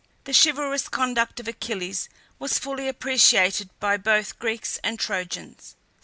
[0.23, 2.09] The chivalrous conduct of Achilles
[2.39, 5.75] was fully appreciated by both Greeks and Trojans.